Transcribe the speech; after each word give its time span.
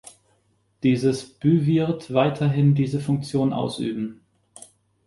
Dieses 0.81 1.29
Büwird 1.31 2.11
weiterhin 2.11 2.73
diese 2.73 2.99
Funktion 2.99 3.53
ausüben. 3.53 4.21